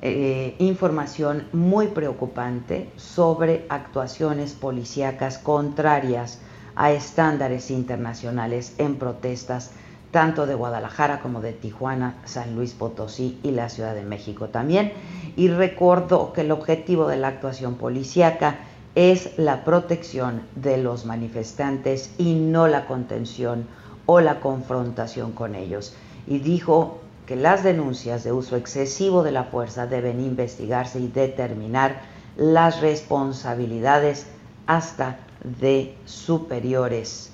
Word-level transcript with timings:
eh, 0.00 0.54
información 0.58 1.48
muy 1.52 1.88
preocupante 1.88 2.90
sobre 2.96 3.66
actuaciones 3.68 4.52
policíacas 4.52 5.38
contrarias 5.38 6.38
a 6.76 6.92
estándares 6.92 7.70
internacionales 7.70 8.74
en 8.78 8.96
protestas 8.96 9.72
tanto 10.10 10.46
de 10.46 10.54
Guadalajara 10.54 11.20
como 11.20 11.40
de 11.40 11.52
Tijuana, 11.52 12.14
San 12.24 12.54
Luis 12.54 12.72
Potosí 12.72 13.38
y 13.42 13.50
la 13.50 13.68
Ciudad 13.68 13.94
de 13.94 14.04
México 14.04 14.48
también. 14.48 14.92
Y 15.36 15.48
recuerdo 15.48 16.32
que 16.32 16.42
el 16.42 16.50
objetivo 16.50 17.08
de 17.08 17.16
la 17.16 17.28
actuación 17.28 17.74
policíaca 17.74 18.56
es 18.94 19.38
la 19.38 19.64
protección 19.64 20.42
de 20.54 20.78
los 20.78 21.04
manifestantes 21.04 22.10
y 22.18 22.34
no 22.34 22.68
la 22.68 22.86
contención 22.86 23.66
o 24.06 24.20
la 24.20 24.40
confrontación 24.40 25.32
con 25.32 25.54
ellos. 25.54 25.94
Y 26.26 26.38
dijo 26.38 27.00
que 27.28 27.36
las 27.36 27.62
denuncias 27.62 28.24
de 28.24 28.32
uso 28.32 28.56
excesivo 28.56 29.22
de 29.22 29.32
la 29.32 29.44
fuerza 29.44 29.86
deben 29.86 30.18
investigarse 30.18 30.98
y 30.98 31.08
determinar 31.08 32.00
las 32.38 32.80
responsabilidades 32.80 34.26
hasta 34.66 35.18
de 35.60 35.94
superiores 36.06 37.30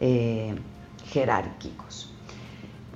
eh, 0.00 0.54
jerárquicos. 1.10 2.10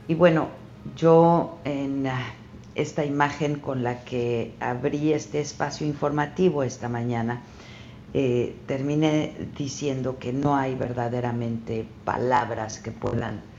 Y 0.08 0.14
bueno, 0.14 0.48
yo 0.96 1.58
en 1.64 2.06
ah, 2.06 2.32
esta 2.74 3.04
imagen 3.04 3.56
con 3.56 3.82
la 3.82 4.02
que 4.02 4.54
abrí 4.58 5.12
este 5.12 5.38
espacio 5.38 5.86
informativo 5.86 6.62
esta 6.62 6.88
mañana, 6.88 7.42
eh, 8.14 8.56
terminé 8.66 9.34
diciendo 9.58 10.18
que 10.18 10.32
no 10.32 10.56
hay 10.56 10.76
verdaderamente 10.76 11.86
palabras 12.06 12.78
que 12.78 12.90
puedan 12.90 13.51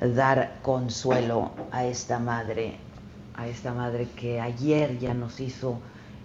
dar 0.00 0.58
consuelo 0.62 1.52
a 1.70 1.84
esta 1.84 2.18
madre, 2.18 2.76
a 3.34 3.46
esta 3.48 3.72
madre 3.72 4.08
que 4.16 4.40
ayer 4.40 4.98
ya 4.98 5.14
nos 5.14 5.40
hizo 5.40 5.78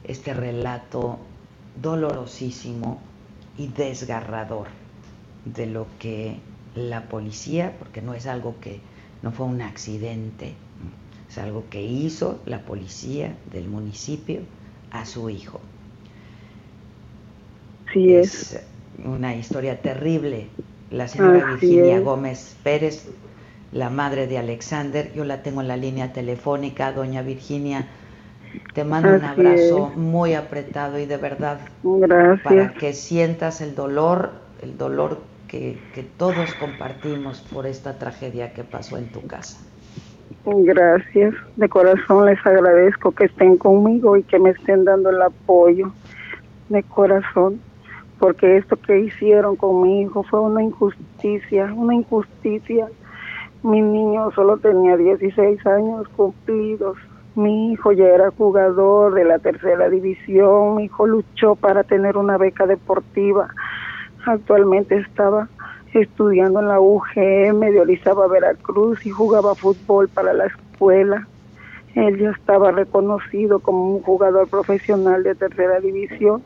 este 0.04 0.34
relato 0.34 1.20
dolorosísimo 1.82 3.00
y 3.58 3.68
desgarrador 3.68 4.68
de 5.46 5.66
lo 5.66 5.88
que 6.00 6.40
la 6.76 7.04
policía, 7.04 7.76
porque 7.78 8.02
no 8.02 8.14
es 8.14 8.26
algo 8.26 8.56
que 8.60 8.80
no 9.22 9.32
fue 9.32 9.46
un 9.46 9.62
accidente, 9.62 10.54
es 11.30 11.38
algo 11.38 11.66
que 11.70 11.84
hizo 11.84 12.40
la 12.46 12.62
policía 12.62 13.36
del 13.52 13.68
municipio 13.68 14.42
a 14.92 15.06
su 15.06 15.30
hijo. 15.30 15.60
Sí 17.94 18.14
es. 18.14 18.60
una 19.04 19.36
historia 19.36 19.82
terrible. 19.82 20.48
La 20.92 21.08
señora 21.08 21.52
Virginia 21.52 22.00
Gómez 22.00 22.56
Pérez 22.64 23.08
la 23.72 23.90
madre 23.90 24.28
de 24.28 24.38
Alexander. 24.38 25.12
Yo 25.14 25.26
la 25.26 25.44
tengo 25.44 25.62
en 25.62 25.68
la 25.68 25.78
línea 25.78 26.14
telefónica, 26.14 26.92
doña 26.92 27.22
Virginia. 27.22 27.88
Te 28.74 28.84
mando 28.84 29.10
un 29.16 29.24
abrazo 29.24 29.92
muy 29.96 30.34
apretado 30.34 30.98
y 30.98 31.06
de 31.06 31.18
verdad 31.18 31.60
para 32.44 32.74
que 32.74 32.94
sientas 32.94 33.62
el 33.62 33.76
dolor, 33.76 34.32
el 34.62 34.78
dolor 34.78 35.20
que, 35.48 35.78
que 35.94 36.04
todos 36.04 36.54
compartimos 36.56 37.42
por 37.42 37.68
esta 37.68 38.00
tragedia 38.00 38.54
que 38.54 38.64
pasó 38.64 38.98
en 38.98 39.12
tu 39.12 39.26
casa. 39.28 39.60
Gracias, 40.46 41.36
de 41.58 41.70
corazón 41.70 42.26
les 42.26 42.44
agradezco 42.46 43.12
que 43.12 43.26
estén 43.26 43.58
conmigo 43.58 44.18
y 44.18 44.24
que 44.24 44.40
me 44.40 44.52
estén 44.52 44.86
dando 44.86 45.10
el 45.10 45.22
apoyo 45.22 45.92
de 46.70 46.82
corazón, 46.84 47.60
porque 48.20 48.58
esto 48.58 48.78
que 48.78 49.00
hicieron 49.00 49.56
con 49.56 49.82
mi 49.82 50.02
hijo 50.02 50.24
fue 50.24 50.40
una 50.40 50.64
injusticia, 50.64 51.72
una 51.76 51.96
injusticia 51.96 52.88
mi 53.62 53.82
niño 53.82 54.32
solo 54.32 54.58
tenía 54.58 54.96
16 54.96 55.66
años 55.68 56.08
cumplidos. 56.16 56.98
Mi 57.36 57.74
hijo 57.74 57.92
ya 57.92 58.06
era 58.06 58.32
jugador 58.32 59.14
de 59.14 59.26
la 59.26 59.40
tercera 59.40 59.90
división. 59.90 60.78
Mi 60.78 60.86
hijo 60.86 61.06
luchó 61.06 61.56
para 61.56 61.84
tener 61.84 62.16
una 62.16 62.38
beca 62.38 62.66
deportiva. 62.66 63.50
Actualmente 64.26 64.98
estaba 64.98 65.50
estudiando 65.94 66.62
en 66.62 66.68
la 66.70 66.80
UGM 66.80 67.60
de 67.60 68.28
Veracruz 68.32 69.06
y 69.06 69.10
jugaba 69.10 69.56
fútbol 69.56 70.08
para 70.08 70.32
la 70.34 70.46
escuela. 70.46 71.28
Él 71.96 72.18
ya 72.18 72.30
estaba 72.30 72.72
reconocido 72.72 73.60
como 73.60 73.94
un 73.96 74.02
jugador 74.02 74.48
profesional 74.48 75.24
de 75.24 75.36
tercera 75.36 75.82
división. 75.82 76.44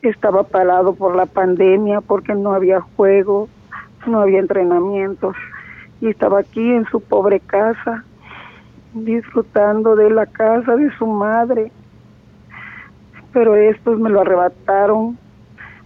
Estaba 0.00 0.44
parado 0.44 0.94
por 0.94 1.16
la 1.16 1.26
pandemia 1.26 2.00
porque 2.00 2.34
no 2.34 2.54
había 2.54 2.80
juego, 2.80 3.48
no 4.06 4.20
había 4.20 4.38
entrenamientos 4.38 5.36
y 6.00 6.08
estaba 6.08 6.40
aquí 6.40 6.72
en 6.72 6.84
su 6.86 7.00
pobre 7.00 7.40
casa, 7.40 8.04
disfrutando 8.92 9.96
de 9.96 10.10
la 10.10 10.26
casa 10.26 10.76
de 10.76 10.90
su 10.96 11.06
madre. 11.06 11.72
Pero 13.32 13.54
estos 13.54 13.98
me 13.98 14.10
lo 14.10 14.20
arrebataron, 14.20 15.18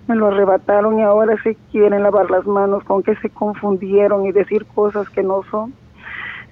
me 0.09 0.17
lo 0.17 0.29
arrebataron 0.29 0.99
y 0.99 1.03
ahora 1.03 1.41
se 1.43 1.57
quieren 1.71 2.03
lavar 2.03 2.31
las 2.31 2.47
manos 2.47 2.85
con 2.85 3.03
que 3.03 3.17
se 3.17 3.31
confundieron 3.31 4.27
y 4.27 4.33
decir 4.33 4.67
cosas 4.67 5.09
que 5.11 5.23
no 5.23 5.43
son. 5.51 5.73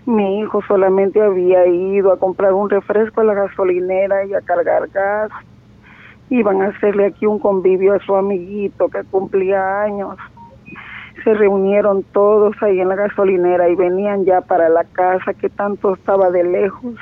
Mi 0.06 0.40
hijo 0.40 0.62
solamente 0.66 1.20
había 1.20 1.66
ido 1.66 2.12
a 2.12 2.18
comprar 2.18 2.54
un 2.54 2.70
refresco 2.70 3.20
a 3.20 3.24
la 3.24 3.34
gasolinera 3.34 4.24
y 4.24 4.34
a 4.34 4.40
cargar 4.40 4.88
gas. 4.88 5.30
Iban 6.30 6.62
a 6.62 6.68
hacerle 6.68 7.06
aquí 7.06 7.26
un 7.26 7.38
convivio 7.38 7.94
a 7.94 7.98
su 8.00 8.14
amiguito 8.14 8.88
que 8.88 9.04
cumplía 9.04 9.82
años 9.82 10.16
se 11.24 11.34
reunieron 11.34 12.02
todos 12.12 12.54
ahí 12.62 12.80
en 12.80 12.88
la 12.88 12.96
gasolinera 12.96 13.68
y 13.68 13.74
venían 13.74 14.24
ya 14.24 14.40
para 14.40 14.68
la 14.68 14.84
casa 14.84 15.34
que 15.34 15.48
tanto 15.48 15.94
estaba 15.94 16.30
de 16.30 16.44
lejos. 16.44 16.94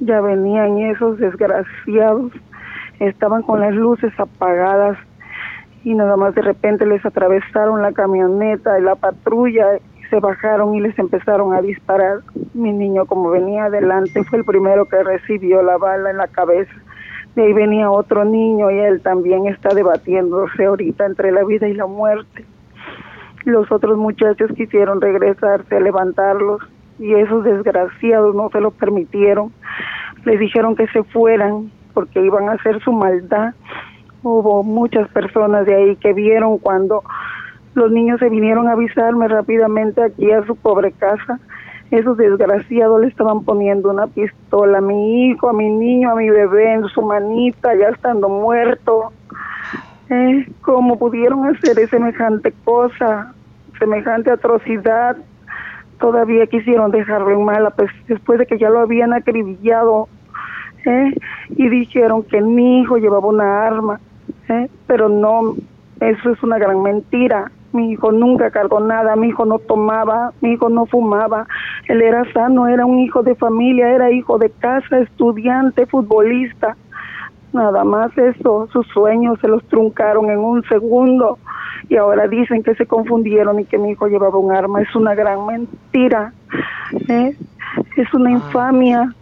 Ya 0.00 0.20
venían 0.20 0.78
esos 0.78 1.18
desgraciados, 1.18 2.32
estaban 3.00 3.42
con 3.42 3.60
las 3.60 3.74
luces 3.74 4.12
apagadas 4.18 4.98
y 5.84 5.94
nada 5.94 6.16
más 6.16 6.34
de 6.34 6.42
repente 6.42 6.84
les 6.84 7.04
atravesaron 7.04 7.80
la 7.82 7.92
camioneta 7.92 8.78
y 8.78 8.82
la 8.82 8.96
patrulla 8.96 9.76
y 9.76 10.04
se 10.10 10.20
bajaron 10.20 10.74
y 10.74 10.80
les 10.80 10.98
empezaron 10.98 11.54
a 11.54 11.62
disparar. 11.62 12.20
Mi 12.54 12.72
niño 12.72 13.06
como 13.06 13.30
venía 13.30 13.66
adelante 13.66 14.24
fue 14.24 14.40
el 14.40 14.44
primero 14.44 14.86
que 14.86 15.02
recibió 15.02 15.62
la 15.62 15.78
bala 15.78 16.10
en 16.10 16.18
la 16.18 16.28
cabeza. 16.28 16.72
De 17.34 17.44
ahí 17.44 17.52
venía 17.52 17.90
otro 17.90 18.24
niño 18.24 18.70
y 18.70 18.78
él 18.78 19.00
también 19.02 19.46
está 19.46 19.74
debatiéndose 19.74 20.64
ahorita 20.64 21.06
entre 21.06 21.32
la 21.32 21.44
vida 21.44 21.68
y 21.68 21.74
la 21.74 21.86
muerte 21.86 22.44
los 23.50 23.70
otros 23.70 23.96
muchachos 23.96 24.50
quisieron 24.56 25.00
regresarse 25.00 25.76
a 25.76 25.80
levantarlos 25.80 26.60
y 26.98 27.14
esos 27.14 27.44
desgraciados 27.44 28.34
no 28.34 28.50
se 28.50 28.60
lo 28.60 28.72
permitieron. 28.72 29.52
Les 30.24 30.40
dijeron 30.40 30.74
que 30.74 30.88
se 30.88 31.04
fueran 31.04 31.70
porque 31.94 32.24
iban 32.24 32.48
a 32.48 32.52
hacer 32.52 32.82
su 32.82 32.92
maldad. 32.92 33.54
Hubo 34.22 34.64
muchas 34.64 35.08
personas 35.10 35.64
de 35.66 35.74
ahí 35.74 35.96
que 35.96 36.12
vieron 36.12 36.58
cuando 36.58 37.02
los 37.74 37.92
niños 37.92 38.18
se 38.18 38.28
vinieron 38.28 38.66
a 38.68 38.72
avisarme 38.72 39.28
rápidamente 39.28 40.02
aquí 40.02 40.30
a 40.32 40.44
su 40.44 40.56
pobre 40.56 40.90
casa. 40.92 41.38
Esos 41.92 42.16
desgraciados 42.16 43.00
le 43.00 43.06
estaban 43.06 43.44
poniendo 43.44 43.90
una 43.90 44.08
pistola 44.08 44.78
a 44.78 44.80
mi 44.80 45.28
hijo, 45.28 45.50
a 45.50 45.52
mi 45.52 45.70
niño, 45.70 46.10
a 46.10 46.16
mi 46.16 46.28
bebé 46.28 46.72
en 46.72 46.88
su 46.88 47.02
manita, 47.02 47.76
ya 47.76 47.90
estando 47.90 48.28
muerto. 48.28 49.12
Eh, 50.08 50.48
¿Cómo 50.62 50.98
pudieron 50.98 51.46
hacer 51.46 51.88
semejante 51.88 52.52
cosa? 52.64 53.35
Semejante 53.78 54.30
atrocidad, 54.30 55.16
todavía 55.98 56.46
quisieron 56.46 56.90
dejarlo 56.90 57.30
en 57.30 57.44
mala, 57.44 57.72
después 58.06 58.38
de 58.38 58.46
que 58.46 58.58
ya 58.58 58.70
lo 58.70 58.80
habían 58.80 59.12
acribillado, 59.12 60.08
¿eh? 60.84 61.14
y 61.50 61.68
dijeron 61.68 62.22
que 62.22 62.40
mi 62.40 62.80
hijo 62.80 62.96
llevaba 62.98 63.26
una 63.28 63.66
arma, 63.66 64.00
¿eh? 64.48 64.68
pero 64.86 65.08
no, 65.08 65.54
eso 66.00 66.30
es 66.30 66.42
una 66.42 66.58
gran 66.58 66.82
mentira. 66.82 67.50
Mi 67.72 67.92
hijo 67.92 68.10
nunca 68.10 68.50
cargó 68.50 68.80
nada, 68.80 69.16
mi 69.16 69.28
hijo 69.28 69.44
no 69.44 69.58
tomaba, 69.58 70.32
mi 70.40 70.52
hijo 70.52 70.70
no 70.70 70.86
fumaba, 70.86 71.46
él 71.88 72.00
era 72.00 72.24
sano, 72.32 72.68
era 72.68 72.86
un 72.86 72.98
hijo 73.00 73.22
de 73.22 73.34
familia, 73.34 73.90
era 73.90 74.10
hijo 74.10 74.38
de 74.38 74.48
casa, 74.48 75.00
estudiante, 75.00 75.84
futbolista. 75.84 76.76
Nada 77.52 77.84
más 77.84 78.16
eso, 78.16 78.68
sus 78.72 78.86
sueños 78.88 79.38
se 79.40 79.48
los 79.48 79.62
truncaron 79.68 80.30
en 80.30 80.38
un 80.38 80.62
segundo 80.64 81.38
y 81.88 81.96
ahora 81.96 82.26
dicen 82.26 82.62
que 82.62 82.74
se 82.74 82.86
confundieron 82.86 83.60
y 83.60 83.64
que 83.64 83.78
mi 83.78 83.90
hijo 83.90 84.08
llevaba 84.08 84.38
un 84.38 84.52
arma. 84.52 84.82
Es 84.82 84.94
una 84.94 85.14
gran 85.14 85.46
mentira. 85.46 86.32
¿eh? 87.08 87.36
Es 87.96 88.14
una 88.14 88.30
infamia. 88.30 89.14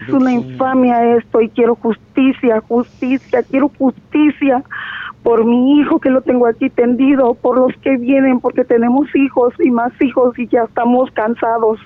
Es 0.00 0.08
una 0.12 0.32
infamia 0.32 1.16
esto 1.16 1.40
y 1.40 1.48
quiero 1.48 1.74
justicia, 1.74 2.60
justicia, 2.60 3.42
quiero 3.42 3.68
justicia 3.76 4.62
por 5.22 5.44
mi 5.44 5.80
hijo 5.80 5.98
que 5.98 6.08
lo 6.08 6.22
tengo 6.22 6.46
aquí 6.46 6.70
tendido, 6.70 7.34
por 7.34 7.58
los 7.58 7.76
que 7.82 7.96
vienen, 7.96 8.40
porque 8.40 8.64
tenemos 8.64 9.14
hijos 9.14 9.52
y 9.58 9.70
más 9.70 9.92
hijos 10.00 10.38
y 10.38 10.46
ya 10.46 10.62
estamos 10.62 11.10
cansados 11.10 11.80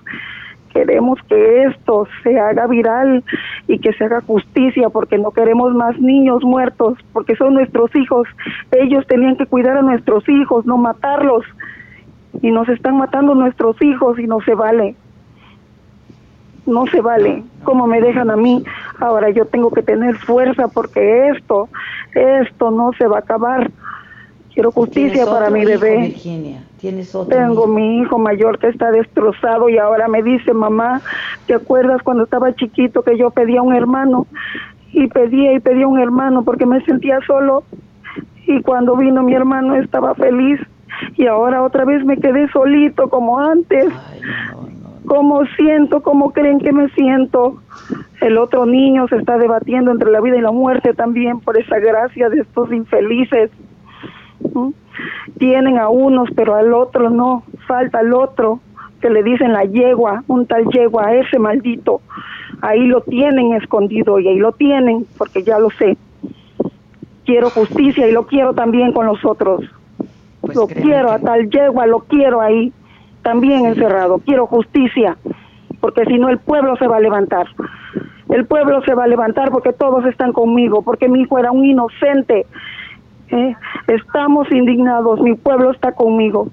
queremos 0.72 1.18
que 1.28 1.64
esto 1.64 2.06
se 2.22 2.38
haga 2.38 2.66
viral 2.66 3.22
y 3.72 3.78
que 3.78 3.92
se 3.94 4.04
haga 4.04 4.20
justicia 4.20 4.90
porque 4.90 5.16
no 5.16 5.30
queremos 5.30 5.74
más 5.74 5.98
niños 5.98 6.44
muertos, 6.44 6.98
porque 7.12 7.36
son 7.36 7.54
nuestros 7.54 7.94
hijos. 7.96 8.28
Ellos 8.70 9.06
tenían 9.06 9.36
que 9.36 9.46
cuidar 9.46 9.78
a 9.78 9.82
nuestros 9.82 10.28
hijos, 10.28 10.66
no 10.66 10.76
matarlos. 10.76 11.44
Y 12.42 12.50
nos 12.50 12.68
están 12.68 12.98
matando 12.98 13.34
nuestros 13.34 13.80
hijos 13.80 14.18
y 14.18 14.26
no 14.26 14.40
se 14.42 14.54
vale. 14.54 14.94
No 16.66 16.86
se 16.86 17.00
vale. 17.00 17.44
Como 17.64 17.86
me 17.86 18.00
dejan 18.00 18.30
a 18.30 18.36
mí 18.36 18.62
Ahora 19.02 19.30
yo 19.30 19.46
tengo 19.46 19.70
que 19.70 19.82
tener 19.82 20.16
fuerza 20.16 20.68
porque 20.68 21.28
esto, 21.30 21.68
esto 22.14 22.70
no 22.70 22.92
se 22.96 23.06
va 23.08 23.16
a 23.16 23.20
acabar. 23.20 23.70
Quiero 24.54 24.70
justicia 24.70 25.26
para 25.26 25.50
mi 25.50 25.64
bebé. 25.64 25.98
Virginia? 25.98 26.62
¿Tienes 26.78 27.14
otro 27.14 27.36
Tengo 27.36 27.66
mi 27.66 28.00
hijo 28.00 28.18
mayor 28.18 28.58
que 28.58 28.68
está 28.68 28.90
destrozado 28.92 29.68
y 29.68 29.78
ahora 29.78 30.08
me 30.08 30.22
dice, 30.22 30.52
mamá, 30.52 31.00
¿te 31.46 31.54
acuerdas 31.54 32.02
cuando 32.02 32.24
estaba 32.24 32.54
chiquito 32.54 33.02
que 33.02 33.16
yo 33.16 33.30
pedía 33.30 33.62
un 33.62 33.74
hermano? 33.74 34.26
Y 34.92 35.08
pedía 35.08 35.52
y 35.54 35.60
pedía 35.60 35.88
un 35.88 35.98
hermano 35.98 36.44
porque 36.44 36.66
me 36.66 36.84
sentía 36.84 37.18
solo. 37.26 37.64
Y 38.46 38.60
cuando 38.62 38.96
vino 38.96 39.22
mi 39.22 39.34
hermano 39.34 39.74
estaba 39.76 40.14
feliz. 40.14 40.60
Y 41.16 41.26
ahora 41.26 41.62
otra 41.62 41.84
vez 41.84 42.04
me 42.04 42.18
quedé 42.18 42.48
solito 42.48 43.08
como 43.08 43.38
antes. 43.38 43.86
Ay, 44.10 44.20
¿Cómo 45.06 45.44
siento? 45.56 46.02
¿Cómo 46.02 46.32
creen 46.32 46.60
que 46.60 46.72
me 46.72 46.88
siento? 46.90 47.60
El 48.20 48.38
otro 48.38 48.66
niño 48.66 49.08
se 49.08 49.16
está 49.16 49.36
debatiendo 49.36 49.90
entre 49.90 50.10
la 50.10 50.20
vida 50.20 50.36
y 50.36 50.40
la 50.40 50.52
muerte 50.52 50.94
también 50.94 51.40
por 51.40 51.58
esa 51.58 51.78
gracia 51.78 52.28
de 52.28 52.40
estos 52.40 52.72
infelices. 52.72 53.50
Tienen 55.38 55.78
a 55.78 55.88
unos, 55.88 56.28
pero 56.36 56.54
al 56.54 56.72
otro 56.72 57.10
no. 57.10 57.42
Falta 57.66 58.00
el 58.00 58.12
otro, 58.14 58.60
que 59.02 59.10
le 59.10 59.22
dicen 59.22 59.52
la 59.52 59.64
yegua, 59.64 60.24
un 60.28 60.46
tal 60.46 60.64
yegua, 60.72 61.12
ese 61.12 61.38
maldito. 61.38 62.00
Ahí 62.62 62.86
lo 62.86 63.02
tienen 63.02 63.52
escondido 63.52 64.18
y 64.18 64.28
ahí 64.28 64.38
lo 64.38 64.52
tienen, 64.52 65.04
porque 65.18 65.42
ya 65.42 65.58
lo 65.58 65.68
sé. 65.70 65.98
Quiero 67.26 67.50
justicia 67.50 68.08
y 68.08 68.12
lo 68.12 68.26
quiero 68.26 68.54
también 68.54 68.92
con 68.92 69.06
los 69.06 69.22
otros. 69.24 69.64
Pues 70.40 70.56
lo 70.56 70.66
quiero 70.66 71.10
a 71.10 71.18
tal 71.18 71.50
yegua, 71.50 71.86
lo 71.86 72.00
quiero 72.00 72.40
ahí, 72.40 72.72
también 73.22 73.66
encerrado. 73.66 74.18
Quiero 74.18 74.46
justicia, 74.46 75.18
porque 75.80 76.04
si 76.06 76.18
no 76.18 76.30
el 76.30 76.38
pueblo 76.38 76.76
se 76.76 76.86
va 76.86 76.96
a 76.96 77.00
levantar. 77.00 77.48
El 78.30 78.46
pueblo 78.46 78.82
se 78.82 78.94
va 78.94 79.04
a 79.04 79.08
levantar 79.08 79.50
porque 79.50 79.72
todos 79.72 80.06
están 80.06 80.32
conmigo, 80.32 80.82
porque 80.82 81.08
mi 81.08 81.20
hijo 81.20 81.38
era 81.38 81.52
un 81.52 81.66
inocente 81.66 82.46
¿eh? 83.32 83.56
Estamos 83.88 84.50
indignados, 84.52 85.20
mi 85.20 85.34
pueblo 85.34 85.72
está 85.72 85.92
conmigo. 85.92 86.48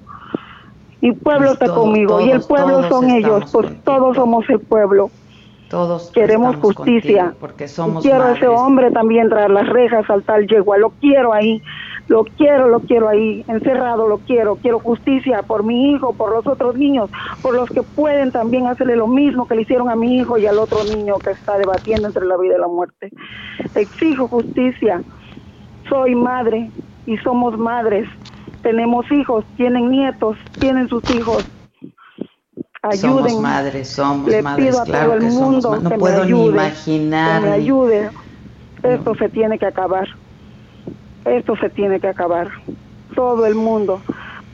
Mi 1.00 1.12
pueblo 1.12 1.52
está 1.52 1.66
conmigo 1.66 2.20
y 2.20 2.30
el 2.30 2.42
pueblo 2.42 2.88
son 2.88 3.10
ellos, 3.10 3.50
pues 3.52 3.82
todos 3.84 4.16
somos 4.16 4.48
el 4.48 4.60
pueblo. 4.60 5.10
Todos 5.70 6.10
queremos 6.10 6.56
justicia. 6.56 7.32
Porque 7.38 7.68
somos 7.68 8.02
quiero 8.02 8.24
a 8.24 8.32
ese 8.32 8.48
hombre 8.48 8.90
también 8.90 9.28
traer 9.28 9.50
las 9.50 9.68
rejas 9.68 10.08
al 10.10 10.24
tal 10.24 10.48
yegua, 10.48 10.78
lo 10.78 10.90
quiero 10.90 11.32
ahí, 11.32 11.62
lo 12.08 12.24
quiero, 12.24 12.66
lo 12.66 12.80
quiero 12.80 13.08
ahí, 13.08 13.44
encerrado, 13.46 14.08
lo 14.08 14.18
quiero. 14.18 14.56
Quiero 14.56 14.80
justicia 14.80 15.42
por 15.42 15.62
mi 15.62 15.92
hijo, 15.92 16.12
por 16.12 16.34
los 16.34 16.44
otros 16.44 16.74
niños, 16.74 17.08
por 17.40 17.54
los 17.54 17.70
que 17.70 17.82
pueden 17.82 18.32
también 18.32 18.66
hacerle 18.66 18.96
lo 18.96 19.06
mismo 19.06 19.46
que 19.46 19.54
le 19.54 19.62
hicieron 19.62 19.88
a 19.88 19.94
mi 19.94 20.18
hijo 20.18 20.38
y 20.38 20.46
al 20.46 20.58
otro 20.58 20.82
niño 20.82 21.18
que 21.18 21.30
está 21.30 21.56
debatiendo 21.56 22.08
entre 22.08 22.26
la 22.26 22.36
vida 22.36 22.56
y 22.56 22.60
la 22.60 22.66
muerte. 22.66 23.10
Exijo 23.76 24.26
justicia 24.26 25.02
soy 25.88 26.16
madre 26.16 26.68
y 27.06 27.16
somos 27.18 27.56
madres. 27.56 28.08
Tenemos 28.62 29.10
hijos, 29.10 29.44
tienen 29.56 29.90
nietos, 29.90 30.36
tienen 30.58 30.88
sus 30.88 31.08
hijos. 31.14 31.44
Ayuden. 32.82 33.28
Somos 33.28 33.40
madres, 33.40 33.88
somos 33.88 34.28
Le 34.28 34.42
pido 34.56 34.80
a 34.80 34.84
todo 34.84 35.14
el 35.14 35.22
mundo 35.24 35.80
No 35.80 35.90
puedo 35.90 36.24
ni 36.24 36.46
imaginar. 36.46 37.42
Que 37.42 37.48
me 37.48 37.54
ayude. 37.54 38.10
Esto 38.82 39.14
se 39.14 39.28
tiene 39.28 39.58
que 39.58 39.66
acabar. 39.66 40.08
Esto 41.24 41.56
se 41.56 41.68
tiene 41.70 42.00
que 42.00 42.08
acabar. 42.08 42.50
Todo 43.14 43.46
el 43.46 43.54
mundo. 43.54 44.00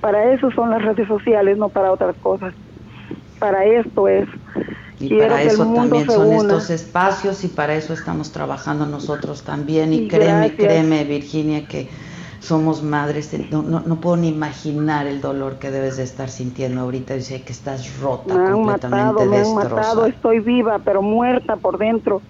Para 0.00 0.32
eso 0.32 0.50
son 0.50 0.70
las 0.70 0.82
redes 0.82 1.08
sociales, 1.08 1.56
no 1.56 1.68
para 1.68 1.92
otras 1.92 2.16
cosas. 2.16 2.54
Para 3.38 3.64
esto 3.64 4.08
es. 4.08 4.28
Y 4.98 5.14
para 5.18 5.42
eso 5.42 5.72
también 5.72 6.06
son 6.06 6.32
estos 6.32 6.70
espacios 6.70 7.44
y 7.44 7.48
para 7.48 7.74
eso 7.74 7.92
estamos 7.92 8.32
trabajando 8.32 8.86
nosotros 8.86 9.42
también. 9.42 9.92
Y, 9.92 10.08
créeme, 10.08 10.54
créeme, 10.54 11.04
Virginia, 11.04 11.66
que 11.66 11.88
somos 12.40 12.82
madres, 12.82 13.34
no, 13.50 13.62
no, 13.62 13.96
puedo 13.96 14.16
ni 14.16 14.28
imaginar 14.28 15.06
el 15.06 15.20
dolor 15.20 15.58
que 15.58 15.70
debes 15.70 15.96
de 15.96 16.04
estar 16.04 16.28
sintiendo 16.28 16.80
ahorita. 16.82 17.14
Dice 17.14 17.42
que 17.42 17.52
estás 17.52 18.00
rota, 18.00 18.34
me 18.34 18.48
han 18.48 18.62
matado, 18.62 19.26
Me 19.26 19.38
han 19.38 19.54
matado, 19.54 20.06
estoy 20.06 20.40
viva, 20.40 20.78
pero 20.78 21.02
muerta 21.02 21.56
por 21.56 21.78
dentro. 21.78 22.22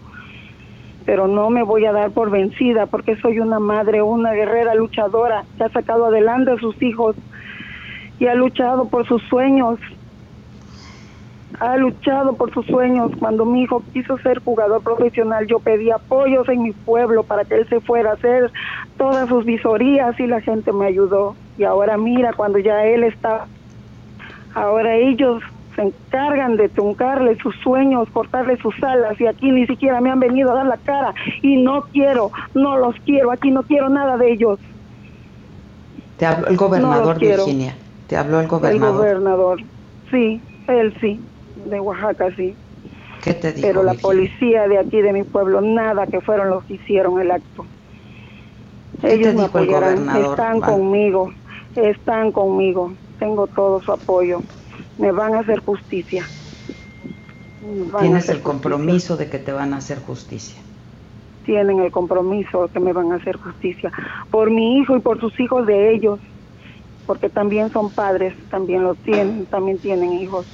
Pero 1.04 1.28
no 1.28 1.50
me 1.50 1.62
voy 1.62 1.86
a 1.86 1.92
dar 1.92 2.10
por 2.10 2.30
vencida 2.30 2.86
porque 2.86 3.16
soy 3.16 3.38
una 3.38 3.60
madre, 3.60 4.02
una 4.02 4.32
guerrera 4.32 4.74
luchadora 4.74 5.44
que 5.56 5.64
ha 5.64 5.68
sacado 5.70 6.06
adelante 6.06 6.50
a 6.50 6.56
sus 6.58 6.80
hijos 6.82 7.14
y 8.18 8.26
ha 8.26 8.34
luchado 8.34 8.88
por 8.88 9.06
sus 9.06 9.22
sueños 9.24 9.78
ha 11.60 11.76
luchado 11.76 12.34
por 12.34 12.52
sus 12.52 12.66
sueños. 12.66 13.12
Cuando 13.18 13.44
mi 13.44 13.62
hijo 13.62 13.82
quiso 13.92 14.18
ser 14.18 14.40
jugador 14.40 14.82
profesional, 14.82 15.46
yo 15.46 15.58
pedí 15.58 15.90
apoyos 15.90 16.48
en 16.48 16.62
mi 16.62 16.72
pueblo 16.72 17.22
para 17.22 17.44
que 17.44 17.56
él 17.56 17.68
se 17.68 17.80
fuera 17.80 18.10
a 18.10 18.14
hacer 18.14 18.50
todas 18.98 19.28
sus 19.28 19.44
visorías 19.44 20.18
y 20.20 20.26
la 20.26 20.40
gente 20.40 20.72
me 20.72 20.86
ayudó. 20.86 21.34
Y 21.58 21.64
ahora 21.64 21.96
mira, 21.96 22.32
cuando 22.32 22.58
ya 22.58 22.84
él 22.84 23.04
está, 23.04 23.46
ahora 24.54 24.96
ellos 24.96 25.42
se 25.74 25.82
encargan 25.82 26.56
de 26.56 26.68
truncarle 26.68 27.36
sus 27.36 27.54
sueños, 27.56 28.08
cortarle 28.10 28.56
sus 28.58 28.74
alas 28.82 29.20
y 29.20 29.26
aquí 29.26 29.50
ni 29.50 29.66
siquiera 29.66 30.00
me 30.00 30.10
han 30.10 30.20
venido 30.20 30.52
a 30.52 30.54
dar 30.54 30.66
la 30.66 30.78
cara 30.78 31.14
y 31.42 31.62
no 31.62 31.82
quiero, 31.92 32.30
no 32.54 32.78
los 32.78 32.96
quiero, 33.04 33.30
aquí 33.30 33.50
no 33.50 33.62
quiero 33.62 33.90
nada 33.90 34.16
de 34.16 34.32
ellos. 34.32 34.58
Te 36.16 36.24
habló 36.24 36.46
el 36.46 36.56
gobernador 36.56 37.18
Virginia, 37.18 37.76
te 38.06 38.16
habló 38.16 38.40
el 38.40 38.48
gobernador. 38.48 38.88
El 38.88 38.96
gobernador, 38.96 39.60
sí, 40.10 40.40
él 40.66 40.94
sí 40.98 41.20
de 41.64 41.80
Oaxaca, 41.80 42.34
sí. 42.36 42.54
¿Qué 43.22 43.34
te 43.34 43.52
dijo, 43.52 43.66
Pero 43.66 43.82
la 43.82 43.94
policía 43.94 44.68
de 44.68 44.78
aquí, 44.78 45.00
de 45.00 45.12
mi 45.12 45.24
pueblo, 45.24 45.60
nada, 45.60 46.06
que 46.06 46.20
fueron 46.20 46.50
los 46.50 46.64
que 46.64 46.74
hicieron 46.74 47.20
el 47.20 47.30
acto. 47.30 47.66
Ellos 49.02 49.34
me 49.34 49.44
apoyaron, 49.44 50.08
están 50.16 50.60
conmigo, 50.60 51.32
están 51.74 52.32
conmigo, 52.32 52.92
tengo 53.18 53.46
todo 53.48 53.82
su 53.82 53.92
apoyo, 53.92 54.40
me 54.98 55.12
van 55.12 55.34
a 55.34 55.40
hacer 55.40 55.60
justicia. 55.60 56.26
Tienes 57.98 58.28
el 58.28 58.42
compromiso 58.42 59.16
de 59.16 59.28
que 59.28 59.38
te 59.38 59.52
van 59.52 59.74
a 59.74 59.78
hacer 59.78 59.98
justicia. 60.00 60.60
Tienen 61.44 61.80
el 61.80 61.90
compromiso 61.90 62.66
de 62.66 62.72
que 62.72 62.80
me 62.80 62.92
van 62.92 63.12
a 63.12 63.16
hacer 63.16 63.36
justicia 63.36 63.92
por 64.30 64.50
mi 64.50 64.78
hijo 64.78 64.96
y 64.96 65.00
por 65.00 65.20
sus 65.20 65.38
hijos 65.40 65.66
de 65.66 65.94
ellos, 65.94 66.20
porque 67.06 67.28
también 67.28 67.70
son 67.70 67.90
padres, 67.90 68.34
también 68.50 68.82
lo 68.82 68.94
tienen, 68.94 69.46
también 69.46 69.78
tienen 69.78 70.12
hijos. 70.14 70.46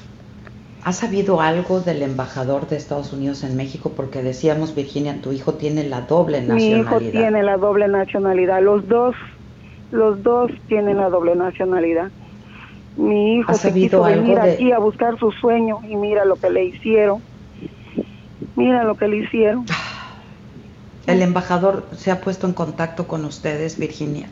¿Has 0.84 0.96
sabido 0.96 1.40
algo 1.40 1.81
del 1.81 2.02
embajador 2.02 2.67
de 2.67 2.76
Estados 2.76 3.12
Unidos 3.12 3.44
en 3.44 3.56
México? 3.56 3.93
Porque 3.94 4.20
decíamos, 4.23 4.75
Virginia, 4.75 5.20
tu 5.23 5.31
hijo 5.31 5.55
tiene 5.55 5.84
la 5.84 6.00
doble 6.00 6.40
nacionalidad. 6.40 6.77
Mi 6.77 6.81
hijo 6.81 6.98
tiene 7.12 7.43
la 7.44 7.56
doble 7.56 7.86
nacionalidad. 7.86 8.60
Los 8.62 8.89
dos, 8.89 9.15
los 9.93 10.20
dos 10.24 10.51
tienen 10.67 10.96
la 10.96 11.08
doble 11.08 11.36
nacionalidad. 11.36 12.10
Mi 12.96 13.36
hijo 13.36 13.55
se 13.55 13.72
quiso 13.72 14.03
venir 14.03 14.41
aquí 14.41 14.72
a 14.72 14.79
buscar 14.81 15.17
su 15.20 15.31
sueño 15.31 15.79
y 15.89 15.94
mira 15.94 16.24
lo 16.24 16.34
que 16.34 16.51
le 16.51 16.65
hicieron. 16.65 17.22
Mira 18.56 18.82
lo 18.82 18.96
que 18.96 19.06
le 19.06 19.19
hicieron. 19.19 19.65
¿El 21.06 21.22
embajador 21.22 21.86
se 21.93 22.10
ha 22.10 22.20
puesto 22.20 22.48
en 22.48 22.55
contacto 22.55 23.06
con 23.06 23.24
ustedes, 23.24 23.79
Virginia? 23.79 24.29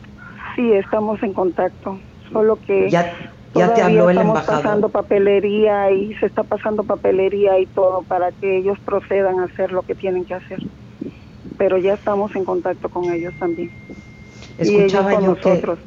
Sí, 0.57 0.73
estamos 0.73 1.23
en 1.23 1.33
contacto. 1.33 1.97
Solo 2.31 2.57
que 2.65 2.89
ya 2.89 3.13
ya 3.53 3.73
te 3.73 3.81
habló 3.81 4.09
el 4.09 4.17
estamos 4.17 4.43
pasando 4.43 4.89
papelería 4.89 5.91
y 5.91 6.13
se 6.15 6.25
está 6.27 6.43
pasando 6.43 6.83
papelería 6.83 7.59
y 7.59 7.65
todo 7.65 8.01
para 8.03 8.31
que 8.31 8.57
ellos 8.57 8.77
procedan 8.85 9.39
a 9.39 9.45
hacer 9.45 9.71
lo 9.71 9.81
que 9.81 9.95
tienen 9.95 10.25
que 10.25 10.35
hacer. 10.35 10.59
Pero 11.57 11.77
ya 11.77 11.93
estamos 11.93 12.33
en 12.35 12.45
contacto 12.45 12.89
con 12.89 13.11
ellos 13.11 13.33
también. 13.39 13.71
Escuchaba 14.57 15.13
yo 15.13 15.35
nosotros. 15.35 15.79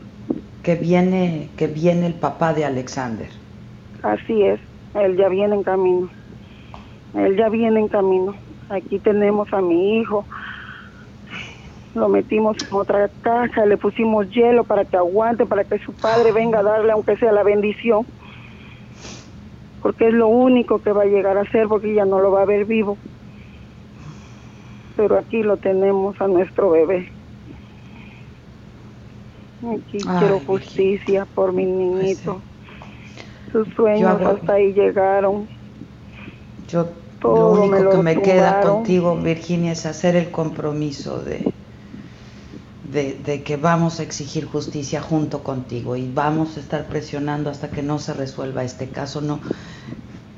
Que, 0.62 0.76
viene 0.76 1.48
que 1.56 1.66
viene 1.66 2.06
el 2.06 2.14
papá 2.14 2.54
de 2.54 2.64
Alexander. 2.64 3.28
Así 4.02 4.42
es, 4.42 4.60
él 4.94 5.16
ya 5.16 5.28
viene 5.28 5.54
en 5.54 5.62
camino. 5.62 6.08
Él 7.14 7.36
ya 7.36 7.48
viene 7.48 7.80
en 7.80 7.88
camino. 7.88 8.34
Aquí 8.68 8.98
tenemos 8.98 9.52
a 9.52 9.60
mi 9.60 9.98
hijo, 9.98 10.24
lo 11.94 12.08
metimos 12.08 12.56
en 12.60 12.74
otra 12.74 13.08
caja, 13.22 13.66
le 13.66 13.76
pusimos 13.76 14.28
hielo 14.30 14.64
para 14.64 14.84
que 14.84 14.96
aguante, 14.96 15.46
para 15.46 15.64
que 15.64 15.78
su 15.78 15.92
padre 15.92 16.32
venga 16.32 16.58
a 16.58 16.62
darle 16.62 16.92
aunque 16.92 17.16
sea 17.16 17.32
la 17.32 17.42
bendición, 17.42 18.04
porque 19.80 20.08
es 20.08 20.14
lo 20.14 20.28
único 20.28 20.80
que 20.82 20.92
va 20.92 21.02
a 21.02 21.06
llegar 21.06 21.38
a 21.38 21.48
ser, 21.50 21.68
porque 21.68 21.94
ya 21.94 22.04
no 22.04 22.20
lo 22.20 22.32
va 22.32 22.42
a 22.42 22.46
ver 22.46 22.64
vivo. 22.64 22.98
Pero 24.96 25.18
aquí 25.18 25.42
lo 25.42 25.56
tenemos 25.56 26.20
a 26.20 26.26
nuestro 26.26 26.70
bebé. 26.70 27.10
Aquí 29.72 29.98
quiero 29.98 30.40
justicia 30.40 31.26
por 31.34 31.52
mi 31.52 31.64
pues 31.64 31.76
niñito. 31.76 32.40
Sus 33.52 33.68
sueños 33.74 34.20
hasta 34.20 34.54
ahí 34.54 34.72
llegaron. 34.72 35.46
Yo 36.68 36.88
lo 37.22 37.52
único 37.52 37.90
que 37.90 37.96
me 37.98 38.20
queda 38.20 38.60
contigo, 38.60 39.16
Virginia, 39.16 39.72
es 39.72 39.86
hacer 39.86 40.16
el 40.16 40.30
compromiso 40.30 41.20
de 41.22 41.53
de, 42.94 43.42
que 43.42 43.56
vamos 43.56 44.00
a 44.00 44.04
exigir 44.04 44.46
justicia 44.46 45.02
junto 45.02 45.42
contigo 45.42 45.96
y 45.96 46.10
vamos 46.10 46.56
a 46.56 46.60
estar 46.60 46.86
presionando 46.86 47.50
hasta 47.50 47.68
que 47.68 47.82
no 47.82 47.98
se 47.98 48.14
resuelva 48.14 48.64
este 48.64 48.88
caso. 48.88 49.20
No, 49.20 49.40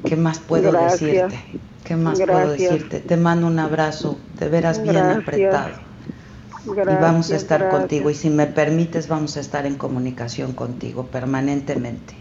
¿Qué 0.05 0.17
más 0.17 0.39
puedo 0.39 0.73
decirte? 0.73 1.39
¿Qué 1.85 1.97
más 1.97 2.21
puedo 2.21 2.51
decirte? 2.51 3.01
Te 3.01 3.17
mando 3.17 3.47
un 3.47 3.59
abrazo, 3.59 4.19
de 4.39 4.49
veras 4.49 4.83
bien 4.83 4.97
apretado. 4.97 5.75
y 6.67 6.95
vamos 7.01 7.31
a 7.31 7.37
estar 7.37 7.69
contigo. 7.69 8.11
Y 8.11 8.15
si 8.15 8.31
me 8.31 8.47
permites, 8.47 9.07
vamos 9.07 9.37
a 9.37 9.41
estar 9.41 9.67
en 9.67 9.77
comunicación 9.77 10.53
contigo 10.53 11.05
permanentemente. 11.07 12.15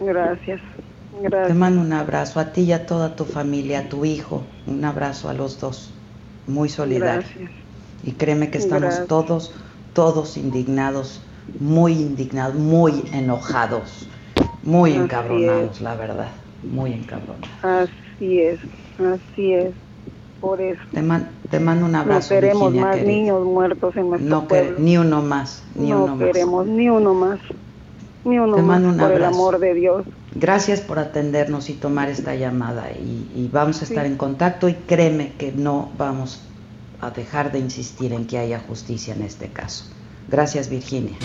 Gracias. 0.00 0.60
Gracias. 1.20 1.48
Te 1.48 1.54
mando 1.54 1.80
un 1.82 1.92
abrazo 1.92 2.40
a 2.40 2.52
ti 2.52 2.62
y 2.62 2.72
a 2.72 2.86
toda 2.86 3.14
tu 3.14 3.24
familia, 3.24 3.80
a 3.80 3.88
tu 3.88 4.04
hijo. 4.04 4.42
Un 4.66 4.84
abrazo 4.84 5.28
a 5.28 5.34
los 5.34 5.60
dos. 5.60 5.92
Muy 6.46 6.68
solidario. 6.68 7.61
Y 8.04 8.12
créeme 8.12 8.50
que 8.50 8.58
estamos 8.58 9.06
todos, 9.06 9.52
todos 9.92 10.36
indignados, 10.36 11.20
muy 11.60 11.92
indignados, 11.92 12.56
muy 12.56 13.04
enojados, 13.12 14.08
muy 14.62 14.92
encabronados, 14.92 15.80
la 15.80 15.94
verdad. 15.94 16.28
Muy 16.62 16.92
encabronados. 16.92 17.48
Así 17.62 18.40
es, 18.40 18.60
así 18.98 19.52
es. 19.52 19.72
Por 20.40 20.60
eso. 20.60 20.80
Te, 20.92 21.02
te 21.50 21.60
mando 21.60 21.86
un 21.86 21.94
abrazo. 21.94 22.34
No 22.34 22.40
queremos 22.40 22.74
más 22.74 23.02
niños 23.02 23.44
muertos 23.44 23.96
en 23.96 24.10
nuestro 24.10 24.28
no 24.28 24.48
pueblo. 24.48 24.76
Ni 24.78 24.98
uno 24.98 25.22
más, 25.22 25.62
ni 25.74 25.90
no 25.90 26.04
uno 26.04 26.18
queremos 26.18 26.66
ni 26.66 26.88
uno 26.88 27.14
más. 27.14 27.38
Ni 28.24 28.38
uno 28.38 28.58
más, 28.58 28.80
por 28.96 29.12
el 29.12 29.24
amor 29.24 29.58
de 29.58 29.74
Dios. 29.74 30.04
Gracias 30.34 30.80
por 30.80 30.98
atendernos 30.98 31.68
y 31.70 31.74
tomar 31.74 32.08
esta 32.08 32.34
llamada 32.34 32.90
y, 32.92 33.48
vamos 33.52 33.82
a 33.82 33.84
estar 33.84 34.06
en 34.06 34.16
contacto 34.16 34.68
y 34.68 34.74
créeme 34.74 35.32
que 35.38 35.52
no 35.52 35.90
vamos 35.98 36.40
a 37.02 37.10
dejar 37.10 37.52
de 37.52 37.58
insistir 37.58 38.12
en 38.12 38.26
que 38.26 38.38
haya 38.38 38.60
justicia 38.60 39.14
en 39.14 39.22
este 39.22 39.48
caso. 39.48 39.84
Gracias 40.28 40.70
Virginia. 40.70 41.16